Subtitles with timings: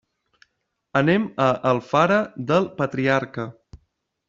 [1.01, 2.19] Anem a Alfara
[2.51, 3.49] del Patriarca.